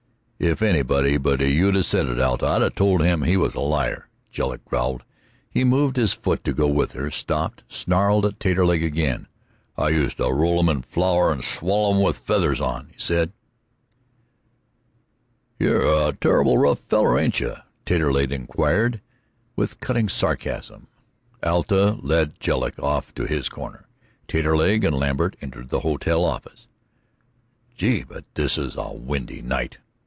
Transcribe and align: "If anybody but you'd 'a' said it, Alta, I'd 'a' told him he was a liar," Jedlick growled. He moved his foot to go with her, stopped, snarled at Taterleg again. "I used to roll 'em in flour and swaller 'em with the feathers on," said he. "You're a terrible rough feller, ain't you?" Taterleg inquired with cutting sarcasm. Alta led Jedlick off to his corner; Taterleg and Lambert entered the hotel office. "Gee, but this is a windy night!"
"If 0.43 0.63
anybody 0.63 1.17
but 1.19 1.39
you'd 1.39 1.75
'a' 1.77 1.83
said 1.83 2.07
it, 2.07 2.19
Alta, 2.19 2.47
I'd 2.47 2.63
'a' 2.63 2.71
told 2.71 3.01
him 3.03 3.21
he 3.21 3.37
was 3.37 3.53
a 3.53 3.59
liar," 3.59 4.09
Jedlick 4.31 4.65
growled. 4.65 5.03
He 5.47 5.63
moved 5.63 5.97
his 5.97 6.13
foot 6.13 6.43
to 6.45 6.51
go 6.51 6.65
with 6.65 6.93
her, 6.93 7.11
stopped, 7.11 7.61
snarled 7.67 8.25
at 8.25 8.39
Taterleg 8.39 8.83
again. 8.83 9.27
"I 9.77 9.89
used 9.89 10.17
to 10.17 10.27
roll 10.33 10.57
'em 10.57 10.67
in 10.67 10.81
flour 10.81 11.31
and 11.31 11.43
swaller 11.43 11.93
'em 11.95 12.01
with 12.01 12.17
the 12.17 12.23
feathers 12.23 12.59
on," 12.59 12.89
said 12.97 13.33
he. 15.59 15.65
"You're 15.65 15.85
a 16.07 16.13
terrible 16.13 16.57
rough 16.57 16.79
feller, 16.89 17.19
ain't 17.19 17.39
you?" 17.39 17.53
Taterleg 17.85 18.31
inquired 18.31 18.99
with 19.55 19.79
cutting 19.79 20.09
sarcasm. 20.09 20.87
Alta 21.43 21.99
led 22.01 22.39
Jedlick 22.39 22.79
off 22.79 23.13
to 23.13 23.27
his 23.27 23.47
corner; 23.47 23.85
Taterleg 24.27 24.83
and 24.85 24.97
Lambert 24.97 25.35
entered 25.39 25.69
the 25.69 25.81
hotel 25.81 26.25
office. 26.25 26.65
"Gee, 27.75 28.03
but 28.03 28.25
this 28.33 28.57
is 28.57 28.75
a 28.75 28.91
windy 28.91 29.43
night!" 29.43 29.77